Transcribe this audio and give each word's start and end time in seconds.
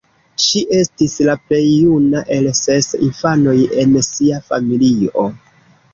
Ŝi 0.43 0.61
estis 0.77 1.13
la 1.27 1.35
plej 1.49 1.59
juna 1.67 2.23
el 2.37 2.49
ses 2.61 2.89
infanoj 3.11 3.57
en 3.85 3.95
sia 4.11 4.41
familio. 4.49 5.29